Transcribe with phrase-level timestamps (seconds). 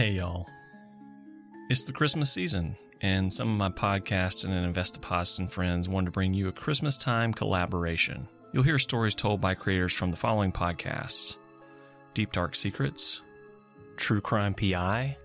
[0.00, 0.48] Hey, y'all.
[1.68, 6.10] It's the Christmas season, and some of my podcasts and Investopods and friends wanted to
[6.10, 8.26] bring you a Christmas time collaboration.
[8.54, 11.36] You'll hear stories told by creators from the following podcasts
[12.14, 13.20] Deep Dark Secrets,
[13.98, 15.18] True Crime PI,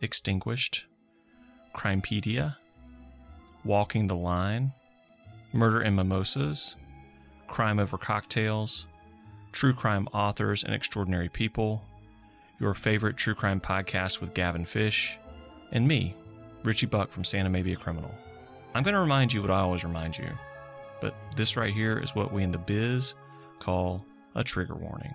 [0.00, 0.86] Extinguished,
[1.74, 2.56] Crimepedia,
[3.66, 4.72] Walking the Line,
[5.52, 6.76] Murder and Mimosas,
[7.48, 8.86] Crime Over Cocktails,
[9.52, 11.84] True Crime Authors and Extraordinary People,
[12.62, 15.18] your favorite true crime podcast with Gavin Fish,
[15.72, 16.14] and me,
[16.62, 18.14] Richie Buck from Santa May Be a Criminal.
[18.72, 20.30] I'm going to remind you what I always remind you,
[21.00, 23.14] but this right here is what we in the biz
[23.58, 25.12] call a trigger warning.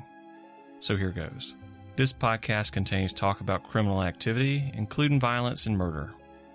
[0.81, 1.55] So here goes.
[1.95, 6.11] This podcast contains talk about criminal activity, including violence and murder.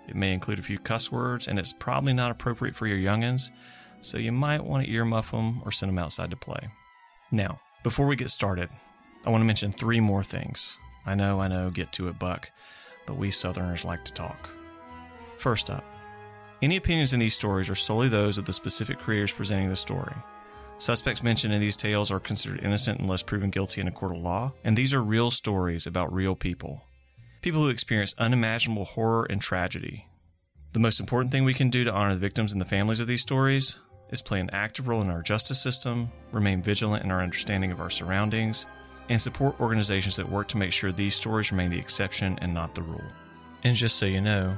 [0.07, 3.49] It may include a few cuss words, and it's probably not appropriate for your youngins,
[4.01, 6.69] so you might want to earmuff them or send them outside to play.
[7.31, 8.69] Now, before we get started,
[9.25, 10.77] I want to mention three more things.
[11.05, 12.51] I know, I know, get to it, Buck,
[13.05, 14.49] but we Southerners like to talk.
[15.37, 15.83] First up,
[16.61, 20.15] any opinions in these stories are solely those of the specific creators presenting the story.
[20.77, 24.21] Suspects mentioned in these tales are considered innocent unless proven guilty in a court of
[24.21, 26.81] law, and these are real stories about real people.
[27.41, 30.07] People who experience unimaginable horror and tragedy.
[30.71, 33.07] The most important thing we can do to honor the victims and the families of
[33.07, 37.21] these stories is play an active role in our justice system, remain vigilant in our
[37.21, 38.65] understanding of our surroundings,
[39.09, 42.75] and support organizations that work to make sure these stories remain the exception and not
[42.75, 43.03] the rule.
[43.63, 44.57] And just so you know,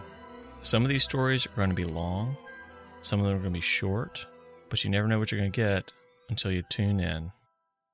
[0.62, 2.38] some of these stories are going to be long,
[3.02, 4.26] some of them are going to be short,
[4.70, 5.92] but you never know what you're going to get
[6.30, 7.32] until you tune in.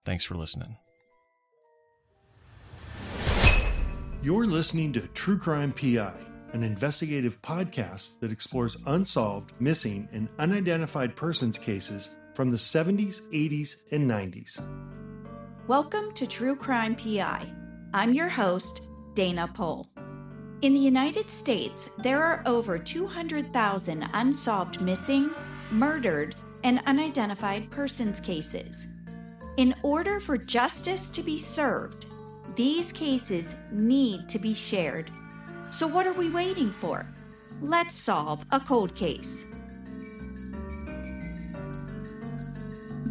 [0.06, 0.78] Thanks for listening.
[4.24, 6.14] You're listening to True Crime PI,
[6.54, 13.78] an investigative podcast that explores unsolved, missing, and unidentified persons cases from the 70s, 80s,
[13.92, 14.61] and 90s.
[15.67, 17.48] Welcome to True Crime PI.
[17.94, 19.88] I'm your host, Dana Pohl.
[20.64, 25.30] In the United States, there are over 200,000 unsolved missing,
[25.70, 26.33] murdered,
[26.64, 28.88] and unidentified persons cases.
[29.58, 32.08] In order for justice to be served,
[32.55, 35.11] these cases need to be shared.
[35.70, 37.08] So, what are we waiting for?
[37.61, 39.45] Let's solve a cold case.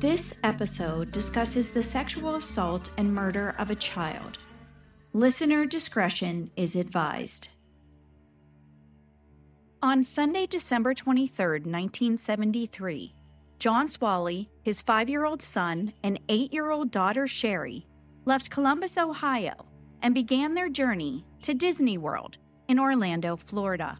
[0.00, 4.38] This episode discusses the sexual assault and murder of a child.
[5.12, 7.50] Listener discretion is advised.
[9.82, 13.12] On Sunday, December 23, 1973,
[13.58, 17.86] John Swalley, his five year old son, and eight year old daughter Sherri
[18.24, 19.66] left Columbus, Ohio,
[20.00, 22.38] and began their journey to Disney World
[22.68, 23.98] in Orlando, Florida.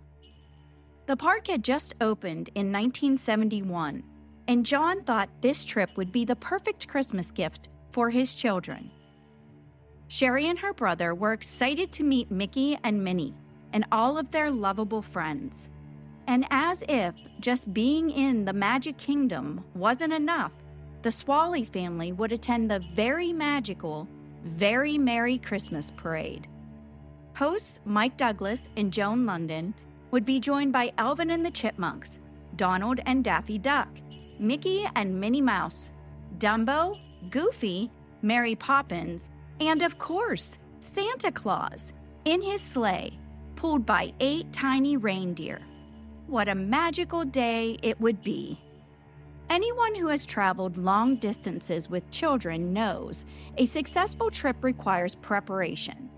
[1.05, 4.03] The park had just opened in 1971
[4.51, 8.91] and John thought this trip would be the perfect Christmas gift for his children.
[10.09, 13.37] Sherri and her brother were excited to meet Mickey and Minnie
[13.73, 15.69] and all of their lovable friends.
[16.27, 20.53] And as if just being in the Magic Kingdom wasn't enough,
[21.03, 24.09] the Swalley family would attend the very magical,
[24.43, 26.49] very Merry Christmas parade.
[27.37, 29.75] Hosts Mike Douglas and Joan London
[30.11, 32.19] would be joined by Alvin and the Chipmunks,
[32.57, 33.89] Donald and Daffy Duck,
[34.41, 35.93] Mickey and Minnie Mouse,
[36.39, 36.97] Dumbo,
[37.29, 37.91] Goofy,
[38.23, 39.23] Mary Poppins,
[39.61, 41.93] and of course, Santa Claus
[42.25, 43.19] in his sleigh,
[43.55, 45.61] pulled by eight tiny reindeer.
[46.27, 48.57] What a magical day it would be!
[49.51, 53.27] Anyone who has traveled long distances with children knows
[53.59, 56.09] a successful trip requires preparation.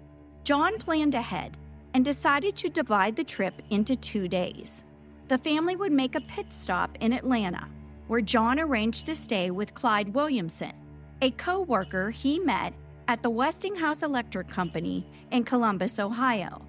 [0.45, 1.57] John planned ahead
[1.93, 4.85] and decided to divide the trip into two days.
[5.27, 7.67] The family would make a pit stop in Atlanta
[8.13, 10.75] where John arranged to stay with Clyde Williamson,
[11.23, 12.75] a co worker he met
[13.09, 16.61] at the Westinghouse Electric Company in Columbus, Ohio.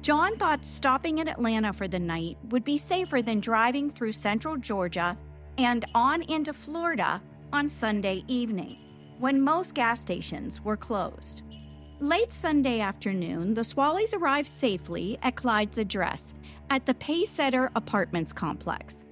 [0.00, 4.56] John thought stopping in Atlanta for the night would be safer than driving through central
[4.56, 5.14] Georgia
[5.58, 7.20] and on into Florida
[7.52, 8.74] on Sunday evening,
[9.18, 11.42] when most gas stations were closed.
[12.00, 16.32] Late Sunday afternoon, the Swalleys arrived safely at Clyde's address
[16.70, 19.04] at the Pacesetter Apartments complex.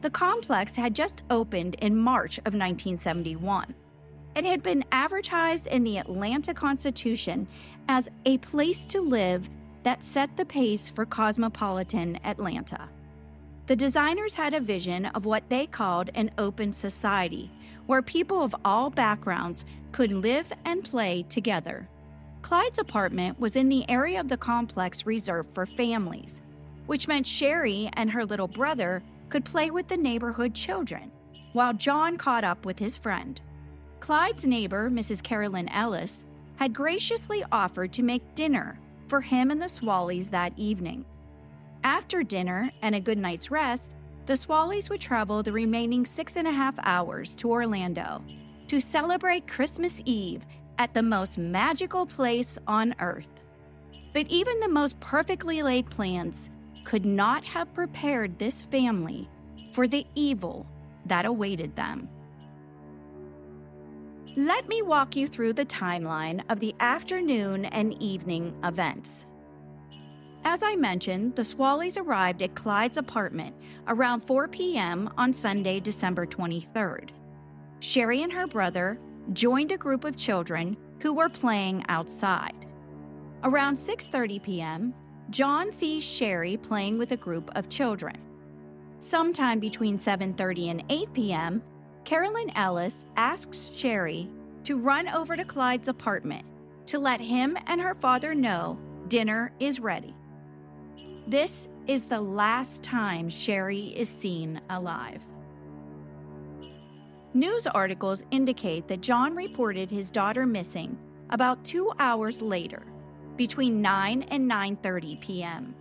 [0.00, 3.74] The complex had just opened in March of 1971.
[4.36, 7.48] It had been advertised in the Atlanta Constitution
[7.88, 9.48] as a place to live
[9.82, 12.88] that set the pace for cosmopolitan Atlanta.
[13.66, 17.50] The designers had a vision of what they called an open society,
[17.86, 21.88] where people of all backgrounds could live and play together.
[22.42, 26.40] Clyde's apartment was in the area of the complex reserved for families,
[26.86, 31.10] which meant Sherri and her little brother could play with the neighborhood children,
[31.52, 33.40] while John caught up with his friend.
[34.00, 35.22] Clyde's neighbor, Mrs.
[35.22, 36.24] Carolyn Ellis,
[36.56, 41.04] had graciously offered to make dinner for him and the Swalleys that evening.
[41.84, 43.92] After dinner and a good night's rest,
[44.26, 48.22] the Swalleys would travel the remaining six and a half hours to Orlando
[48.66, 50.44] to celebrate Christmas Eve
[50.78, 53.30] at the most magical place on earth.
[54.12, 56.50] But even the most perfectly laid plans
[56.84, 59.28] could not have prepared this family
[59.72, 60.66] for the evil
[61.06, 62.08] that awaited them.
[64.36, 69.26] Let me walk you through the timeline of the afternoon and evening events.
[70.44, 73.54] As I mentioned, the Swalleys arrived at Clyde's apartment
[73.86, 75.10] around 4 p.m.
[75.16, 77.10] on Sunday, December 23rd.
[77.80, 78.98] Sherri and her brother
[79.32, 82.66] joined a group of children who were playing outside.
[83.44, 84.94] Around 6:30 p.m.,
[85.30, 88.16] John sees Sherri playing with a group of children.
[88.98, 91.62] Sometime between 7:30 and 8 p.m.,
[92.04, 94.28] Carolyn Ellis asks Sherri
[94.64, 96.46] to run over to Clyde's apartment
[96.86, 98.78] to let him and her father know
[99.08, 100.14] dinner is ready.
[101.26, 105.26] This is the last time Sherri is seen alive.
[107.34, 110.98] News articles indicate that John reported his daughter missing
[111.28, 112.82] about 2 hours later,
[113.38, 115.74] between 9 and 9:30 p.m.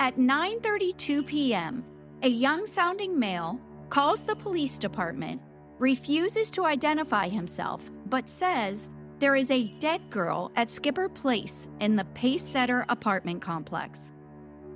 [0.00, 1.84] At 9:32 p.m.,
[2.22, 5.40] a young-sounding male calls the police department,
[5.78, 8.88] refuses to identify himself, but says
[9.20, 14.10] there is a dead girl at Skipper Place in the Pacesetter apartment complex.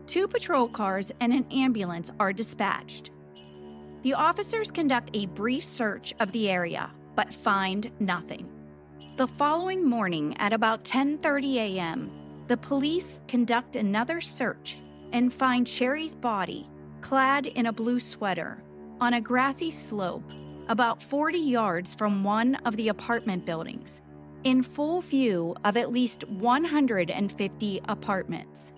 [0.06, 3.10] Two patrol cars and an ambulance are dispatched.
[4.02, 8.48] The officers conduct a brief search of the area, but find nothing.
[9.16, 12.10] The following morning at about 10:30 a.m.,
[12.48, 14.76] the police conduct another search
[15.12, 16.68] and find Sherri's body
[17.00, 18.62] clad in a blue sweater
[19.00, 20.28] on a grassy slope
[20.68, 24.00] about 40 yards from one of the apartment buildings,
[24.44, 28.72] in full view of at least 150 apartments.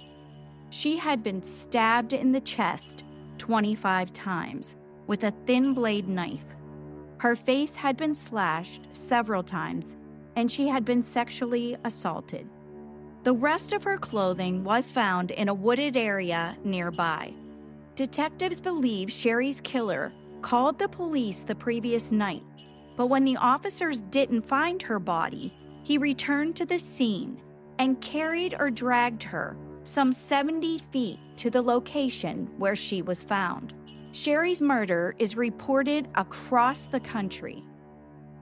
[0.68, 3.04] She had been stabbed in the chest
[3.38, 4.76] 25 times
[5.06, 6.44] with a thin blade knife.
[7.18, 9.96] Her face had been slashed several times,
[10.36, 12.48] and she had been sexually assaulted.
[13.22, 17.34] The rest of her clothing was found in a wooded area nearby.
[17.94, 22.42] Detectives believe Sherri's killer called the police the previous night,
[22.96, 25.52] but when the officers didn't find her body,
[25.84, 27.40] he returned to the scene
[27.78, 33.74] and carried or dragged her some 70 feet to the location where she was found.
[34.12, 37.64] Sherri's murder is reported across the country.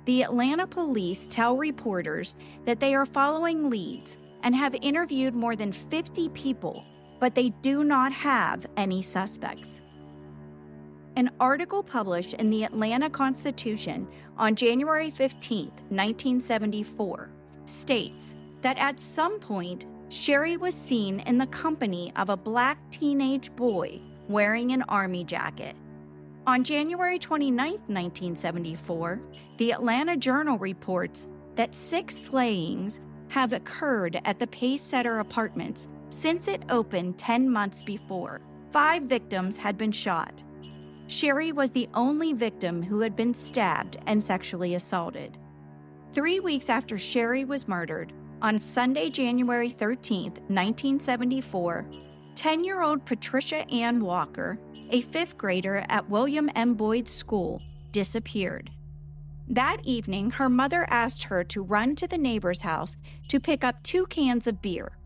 [0.08, 2.34] The Atlanta police tell reporters
[2.64, 6.82] that they are following leads and have interviewed more than 50 people,
[7.20, 9.82] but they do not have any suspects.
[11.16, 14.08] An article published in the Atlanta Constitution
[14.38, 17.28] on January 15, 1974,
[17.66, 18.32] states
[18.62, 24.00] that at some point Sherri was seen in the company of a black teenage boy
[24.26, 25.76] wearing an army jacket.
[26.48, 29.20] On January 29, 1974,
[29.58, 36.48] the Atlanta Journal reports that six slayings have occurred at the Pace Pacesetter Apartments since
[36.48, 38.40] it opened 10 months before.
[38.70, 40.42] Five victims had been shot.
[41.06, 45.36] Sherri was the only victim who had been stabbed and sexually assaulted.
[46.14, 51.84] Three weeks after Sherri was murdered, on Sunday, January 13, 1974,
[52.38, 56.74] 10 year old Patricia Ann Walker, a fifth grader at William M.
[56.74, 58.70] Boyd School, disappeared.
[59.48, 63.82] That evening, her mother asked her to run to the neighbor's house to pick up
[63.82, 64.98] two cans of beer.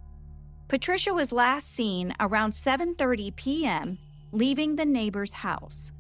[0.69, 3.97] Patricia was last seen around 7:30 p.m.
[4.33, 5.91] leaving the neighbor's house.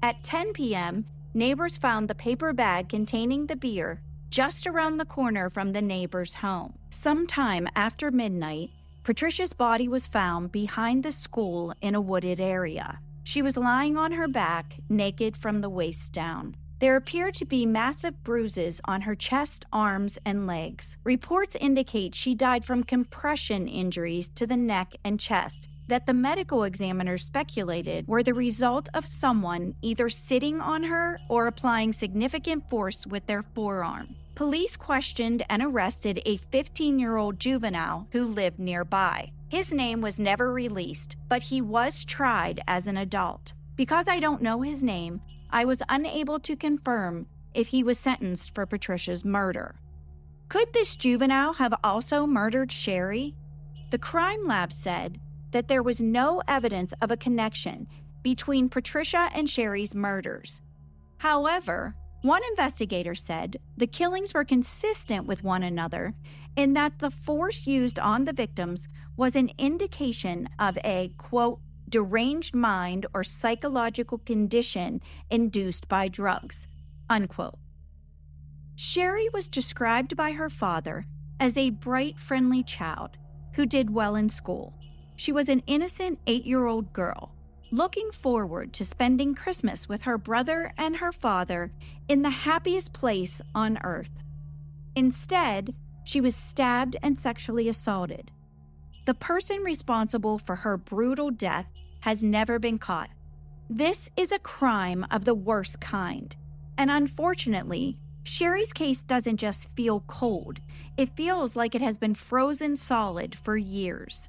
[0.00, 5.50] At 10 p.m., neighbors found the paper bag containing the beer just around the corner
[5.50, 6.78] from the neighbor's home.
[6.90, 8.70] Sometime after midnight,
[9.08, 12.98] Patricia's body was found behind the school in a wooded area.
[13.24, 16.56] She was lying on her back, naked from the waist down.
[16.78, 20.98] There appear to be massive bruises on her chest, arms, and legs.
[21.04, 26.64] Reports indicate she died from compression injuries to the neck and chest that the medical
[26.64, 33.06] examiners speculated were the result of someone either sitting on her or applying significant force
[33.06, 34.06] with their forearm.
[34.34, 39.32] Police questioned and arrested a 15 year old juvenile who lived nearby.
[39.48, 43.52] His name was never released, but he was tried as an adult.
[43.74, 48.54] Because I don't know his name, I was unable to confirm if he was sentenced
[48.54, 49.80] for Patricia's murder.
[50.48, 53.34] Could this juvenile have also murdered Sherri?
[53.90, 55.18] The crime lab said
[55.50, 57.86] that there was no evidence of a connection
[58.22, 60.60] between Patricia and Sherri's murders.
[61.18, 66.14] However, One investigator said the killings were consistent with one another
[66.56, 72.56] in that the force used on the victims was an indication of a, quote, deranged
[72.56, 75.00] mind or psychological condition
[75.30, 76.66] induced by drugs,
[77.08, 77.58] unquote.
[78.74, 81.06] Sherri was described by her father
[81.38, 83.10] as a bright, friendly child
[83.54, 84.74] who did well in school.
[85.18, 87.32] She was an innocent eight year old girl
[87.72, 91.72] looking forward to spending Christmas with her brother and her father
[92.08, 94.12] in the happiest place on earth.
[94.94, 98.30] Instead, she was stabbed and sexually assaulted.
[99.06, 101.66] The person responsible for her brutal death
[102.02, 103.10] has never been caught.
[103.68, 106.36] This is a crime of the worst kind.
[106.78, 110.60] And unfortunately, Sherri's case doesn't just feel cold,
[110.96, 114.28] it feels like it has been frozen solid for years.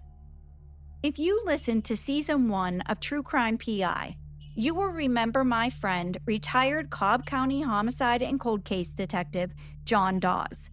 [1.01, 4.17] If you listened to season one of True Crime PI,
[4.57, 9.53] you will remember my friend, retired Cobb County homicide and cold case detective
[9.85, 10.69] John Dawes.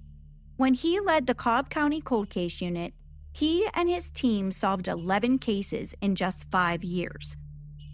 [0.56, 2.92] When he led the Cobb County Cold Case Unit,
[3.33, 7.37] he and his team solved 11 cases in just five years.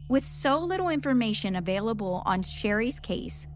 [0.09, 3.47] With so little information available on Sherri's case,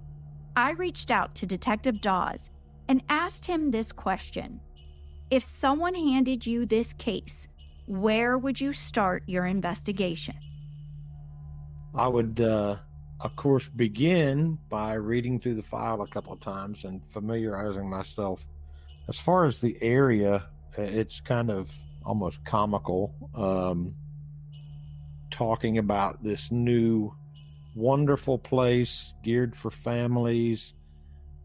[0.55, 2.51] I reached out to Detective Dawes
[2.89, 4.61] and asked him this question
[5.31, 7.49] If someone handed you this case,
[7.87, 10.37] where would you start your investigation?
[11.95, 12.77] I would, uh,
[13.21, 18.47] of course, begin by reading through the file a couple of times and familiarizing myself.
[19.09, 20.45] As far as the area,
[20.77, 21.73] it's kind of
[22.05, 23.95] almost comical um,
[25.31, 27.15] talking about this new
[27.75, 30.75] wonderful place geared for families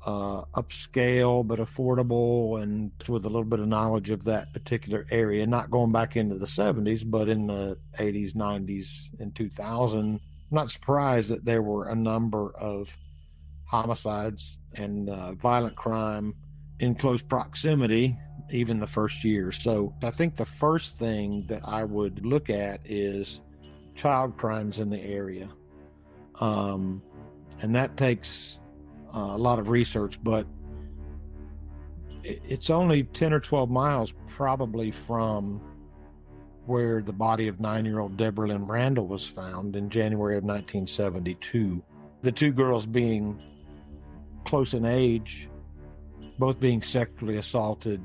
[0.05, 5.45] uh, upscale but affordable, and with a little bit of knowledge of that particular area.
[5.45, 9.99] Not going back into the 70s, but in the 80s, 90s, and 2000.
[9.99, 10.19] I'm
[10.51, 12.95] not surprised that there were a number of
[13.65, 16.35] homicides and uh, violent crime
[16.79, 18.17] in close proximity,
[18.51, 19.51] even the first year.
[19.51, 23.39] So I think the first thing that I would look at is
[23.95, 25.47] child crimes in the area.
[26.39, 27.03] Um,
[27.61, 28.59] and that takes
[29.13, 30.45] a lot of research, but
[32.23, 35.61] it's only 10 or 12 miles probably from
[36.65, 40.43] where the body of nine year old Deborah Lynn Randall was found in January of
[40.43, 41.83] 1972.
[42.21, 43.41] The two girls being
[44.45, 45.49] close in age,
[46.37, 48.03] both being sexually assaulted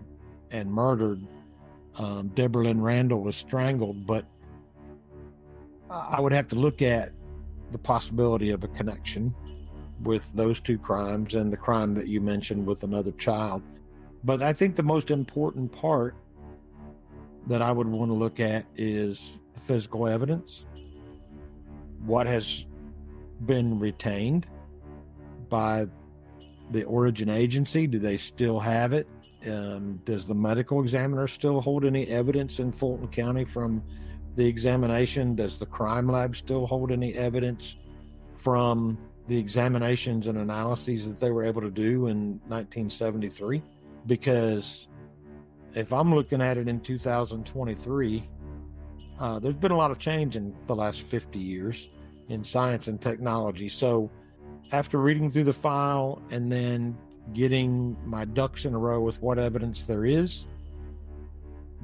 [0.50, 1.20] and murdered.
[1.98, 4.26] Um, Deborah Lynn Randall was strangled, but
[5.90, 7.12] I would have to look at
[7.72, 9.34] the possibility of a connection
[10.02, 13.62] with those two crimes and the crime that you mentioned with another child.
[14.24, 16.14] But I think the most important part
[17.46, 20.66] that I would want to look at is physical evidence.
[22.04, 22.64] What has
[23.44, 24.46] been retained
[25.48, 25.86] by
[26.70, 27.86] the origin agency?
[27.86, 29.06] Do they still have it?
[29.46, 33.82] Um, does the medical examiner still hold any evidence in Fulton County from
[34.34, 35.36] the examination?
[35.36, 37.76] Does the crime lab still hold any evidence
[38.34, 38.98] from
[39.28, 43.62] the examinations and analyses that they were able to do in 1973
[44.06, 44.88] because
[45.74, 48.28] if I'm looking at it in 2023,
[49.18, 51.88] uh, there's been a lot of change in the last 50 years
[52.28, 53.68] in science and technology.
[53.68, 54.10] So,
[54.72, 56.96] after reading through the file and then
[57.32, 60.44] getting my ducks in a row with what evidence there is,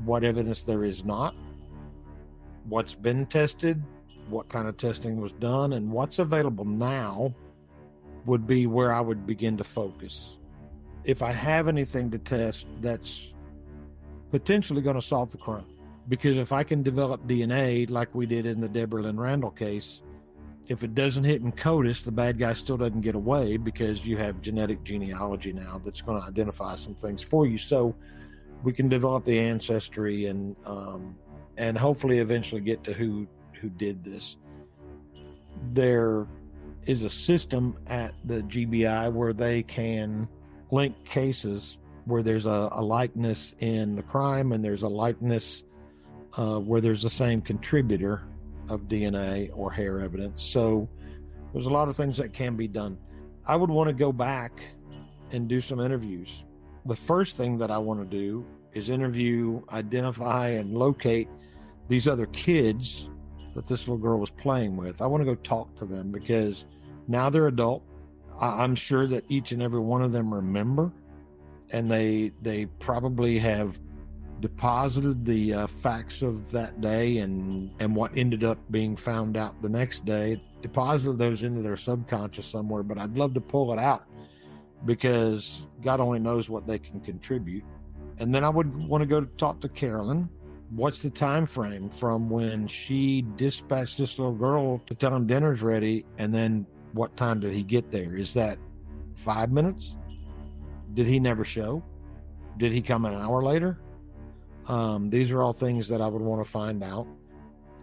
[0.05, 1.35] what evidence there is not,
[2.65, 3.83] what's been tested,
[4.33, 7.35] what kind of testing was done and what's available now
[8.27, 10.39] would be where I would begin to focus.
[11.05, 13.33] If I have anything to test that's
[14.31, 15.67] potentially going to solve the crime,
[16.09, 20.03] because if I can develop DNA like we did in the Deborah Lynn Randall case,
[20.69, 24.17] if it doesn't hit in CODIS, the bad guy still doesn't get away because you
[24.17, 27.59] have genetic genealogy now that's going to identify some things for you.
[27.59, 27.95] So
[28.62, 31.17] we can develop the ancestry and um,
[31.59, 33.27] and hopefully eventually get to who
[33.62, 34.37] who did this.
[35.73, 36.26] There
[36.85, 40.28] is a system at the GBI where they can
[40.71, 45.62] link cases where there's a, a likeness in the crime and there's a likeness
[46.37, 48.23] uh, where there's the same contributor
[48.69, 50.42] of DNA or hair evidence.
[50.42, 50.88] So
[51.52, 52.99] there's a lot of things that can be done.
[53.47, 54.61] I would want to go back
[55.31, 56.45] and do some interviews.
[56.87, 61.28] The first thing that I want to do is interview, identify, and locate
[61.88, 63.09] these other kids
[63.54, 65.02] that this little girl was playing with.
[65.02, 66.66] I want to go talk to them because
[67.09, 67.85] now they're adult.
[68.40, 70.90] I'm sure that each and every one of them remember,
[71.71, 73.78] and they they probably have
[74.40, 79.61] deposited the uh, facts of that day and and what ended up being found out
[79.62, 80.40] the next day.
[80.62, 82.82] Deposited those into their subconscious somewhere.
[82.82, 84.04] But I'd love to pull it out
[84.85, 87.64] because God only knows what they can contribute.
[88.18, 90.28] And then I would want to go to talk to Carolyn.
[90.75, 95.62] What's the time frame from when she dispatched this little girl to tell him dinner's
[95.62, 98.17] ready, and then what time did he get there?
[98.17, 98.57] Is that
[99.14, 99.97] five minutes?
[100.95, 101.85] Did he never show?
[102.57, 103.81] Did he come an hour later?
[104.67, 107.07] Um, these are all things that I would want to find out.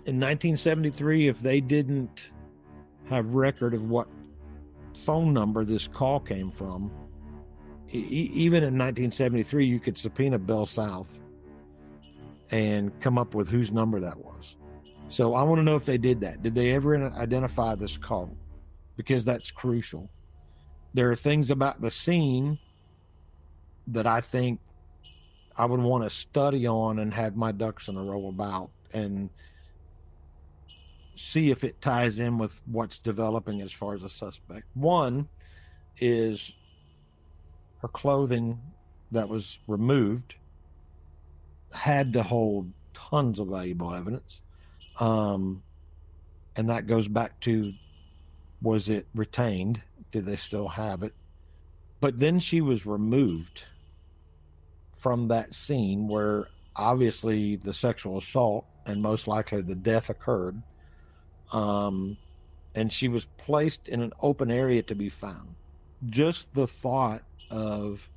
[0.05, 2.31] In 1973, if they didn't
[3.07, 4.07] have record of what
[4.95, 6.91] phone number this call came from,
[7.91, 11.19] e- even in 1973, you could subpoena Bell South
[12.51, 14.55] and come up with whose number that was.
[15.09, 16.43] So I want to know if they did that.
[16.43, 18.35] Did they ever identify this call?
[18.95, 20.09] Because that's crucial.
[20.93, 22.57] There are things about the scene
[23.87, 24.59] that I think
[25.57, 29.29] I would want to study on and have my ducks in a row about and
[31.15, 34.65] see if it ties in with what's developing as far as a suspect.
[34.73, 35.27] One
[35.99, 36.51] is
[37.81, 38.59] her clothing
[39.11, 40.35] that was removed
[41.71, 44.41] had to hold tons of valuable evidence.
[44.99, 45.63] Um,
[46.55, 47.71] and that goes back to
[48.61, 49.81] was it retained?
[50.11, 51.13] Did they still have it?
[51.99, 53.63] But then she was removed
[54.97, 60.61] from that scene where obviously the sexual assault and most likely the death occurred.
[61.51, 62.17] Um,
[62.75, 65.55] and she was placed in an open area to be found.
[66.05, 68.09] Just the thought of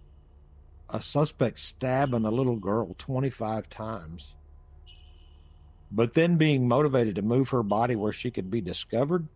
[0.93, 4.37] a suspect stabbing a little girl 25 times,
[5.91, 9.27] but then being motivated to move her body where she could be discovered,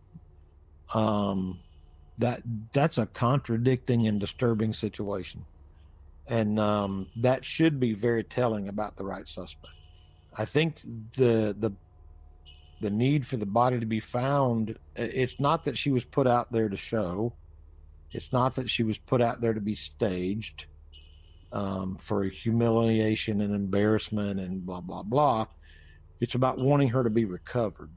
[0.93, 1.59] um,
[2.19, 5.45] that that's a contradicting and disturbing situation,
[6.27, 9.73] and um, that should be very telling about the right suspect.
[10.35, 10.81] I think
[11.15, 11.71] the the
[12.79, 16.51] the need for the body to be found it's not that she was put out
[16.51, 17.33] there to show.
[18.11, 20.67] It's not that she was put out there to be staged
[21.51, 25.45] um, for humiliation and embarrassment and blah blah blah
[26.19, 27.89] it's about wanting her to be recovered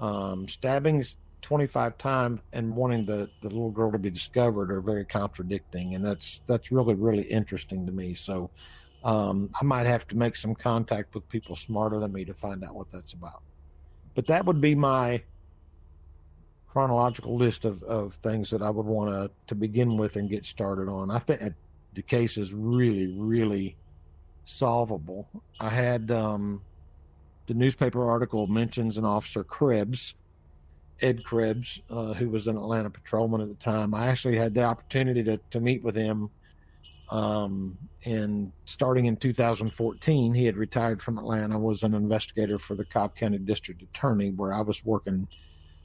[0.00, 5.04] um, stabbings 25 times and wanting the, the little girl to be discovered are very
[5.04, 8.50] contradicting and that's that's really really interesting to me so
[9.04, 12.62] um, I might have to make some contact with people smarter than me to find
[12.62, 13.42] out what that's about.
[14.14, 15.22] But that would be my
[16.68, 20.44] chronological list of, of things that I would want to to begin with and get
[20.44, 21.10] started on.
[21.10, 21.54] I think
[21.94, 23.76] the case is really, really
[24.44, 25.28] solvable.
[25.58, 26.62] I had um,
[27.46, 30.14] the newspaper article mentions an officer Krebs,
[31.00, 33.94] Ed Krebs, uh, who was an Atlanta patrolman at the time.
[33.94, 36.30] I actually had the opportunity to, to meet with him
[37.10, 42.84] um, and starting in 2014, he had retired from Atlanta, was an investigator for the
[42.84, 45.28] Cobb County District Attorney, where I was working,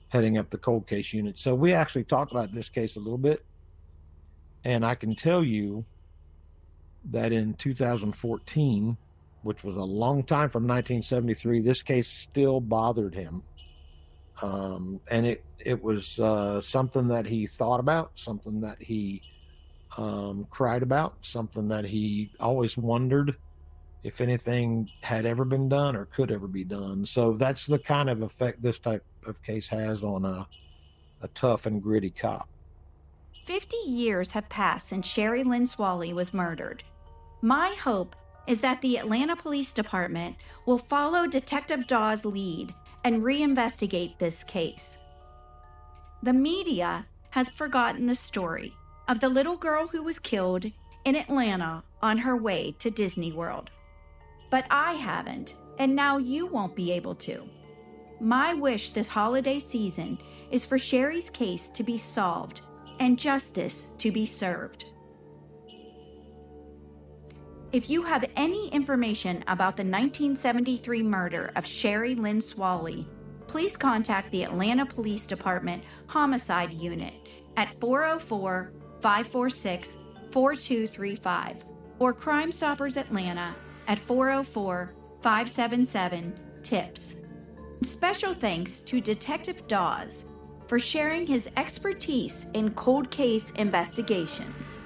[0.09, 1.39] heading up the cold case unit.
[1.39, 3.43] So we actually talked about this case a little bit.
[4.63, 5.85] And I can tell you
[7.11, 8.97] that in 2014,
[9.43, 13.43] which was a long time from 1973, this case still bothered him.
[14.41, 19.21] Um, and it, it was uh, something that he thought about, something that he
[19.97, 23.35] um, cried about, something that he always wondered
[24.03, 27.05] if anything had ever been done or could ever be done.
[27.05, 30.47] So that's the kind of effect this type of case has on a,
[31.21, 32.47] a tough and gritty cop.
[33.45, 36.83] 50 years have passed since Sherri Lynn Swalley was murdered.
[37.45, 38.15] My hope
[38.47, 44.97] is that the Atlanta Police Department will follow Detective Dawes' lead and reinvestigate this case.
[46.23, 48.73] The media has forgotten the story
[49.07, 50.65] of the little girl who was killed
[51.05, 53.69] in Atlanta on her way to Disney World.
[54.49, 57.43] But I haven't, and now you won't be able to.
[58.19, 60.17] My wish this holiday season
[60.49, 62.61] is for Sherri's case to be solved
[62.99, 64.85] and justice to be served.
[67.75, 73.05] If you have any information about the 1973 murder of Sherri Lynn Swalley,
[73.47, 77.13] please contact the Atlanta Police Department Homicide Unit
[77.57, 79.97] at 404 546
[80.31, 81.65] 4235
[81.99, 83.53] or Crime Stoppers Atlanta
[83.89, 86.33] at 404 577
[86.63, 87.15] TIPS.
[87.83, 90.23] Special thanks to Detective Dawes
[90.69, 94.79] for sharing his expertise in cold case investigations.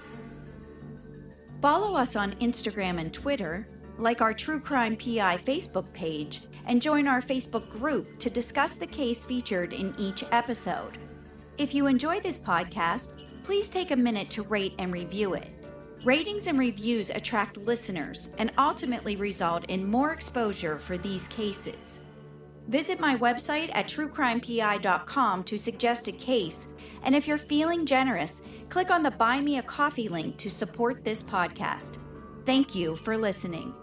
[1.61, 3.67] Follow us on Instagram and Twitter,
[3.97, 8.87] like our True Crime PI Facebook page, and join our Facebook group to discuss the
[8.87, 10.97] case featured in each episode.
[11.57, 13.09] If you enjoy this podcast,
[13.43, 15.49] please take a minute to rate and review it.
[16.05, 21.99] Ratings and reviews attract listeners and ultimately result in more exposure for these cases.
[22.69, 26.67] Visit my website at truecrimepi.com to suggest a case
[27.03, 31.03] And if you're feeling generous, click on the Buy Me a Coffee link to support
[31.03, 31.97] this podcast.
[32.45, 33.73] Thank you for listening.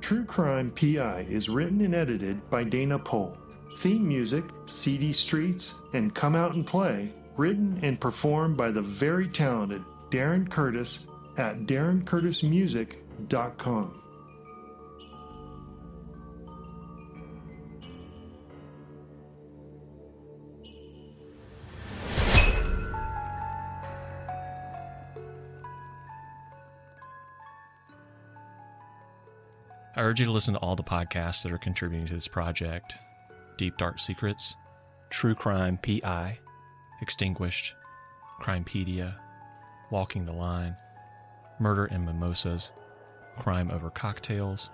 [0.00, 3.36] True Crime PI is written and edited by Dana Pohl.
[3.78, 9.28] Theme music, CD Streets, and Come Out and Play, written and performed by the very
[9.28, 13.99] talented Darren Curtis at darrencurtismusic.com.
[30.00, 32.96] I urge you to listen to all the podcasts that are contributing to this project
[33.58, 34.56] Deep Dark Secrets,
[35.10, 36.38] True Crime PI,
[37.02, 37.74] Extinguished,
[38.40, 39.16] Crimepedia,
[39.90, 40.74] Walking the Line,
[41.58, 42.72] Murder and Mimosas,
[43.36, 44.70] Crime Over Cocktails,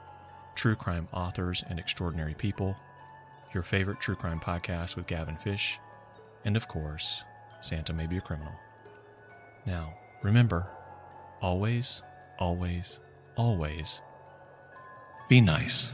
[0.55, 2.77] True Crime Authors and Extraordinary People,
[3.53, 5.81] your favorite true crime podcast with Gavin Fish,
[6.45, 7.25] and of course,
[7.61, 8.55] Santa May Be a Criminal.
[9.67, 10.71] Now, remember,
[11.41, 12.01] always,
[12.39, 13.01] always,
[13.35, 14.03] always
[15.29, 15.91] be nice.